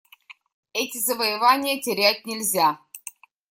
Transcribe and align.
Эти 0.73 0.97
завоевания 0.97 1.79
терять 1.79 2.25
нельзя. 2.25 2.79